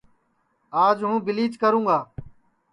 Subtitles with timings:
[0.85, 1.99] آج ہوں بیلیچ کروں گا